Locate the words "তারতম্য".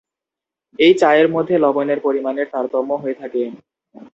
2.53-2.91